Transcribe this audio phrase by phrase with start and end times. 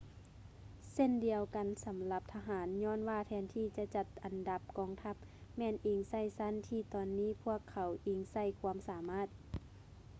[0.93, 5.15] ເຊັ່ນດຽວກັນສຳລັບທະຫານ ຍ້ອນວ່າແທນທີ່ຈະຈັດອັນດັບກອງທັບ
[5.57, 9.27] ແມ່ນອີງໃສ່ຊັ້ນ ທີ່ຕອນນີ້ພວກເຂົາອີງໃສ່ຄວາມສາມາດ